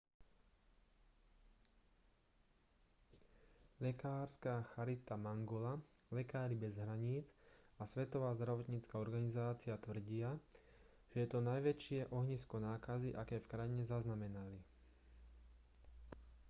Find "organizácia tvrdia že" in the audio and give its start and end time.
9.05-11.17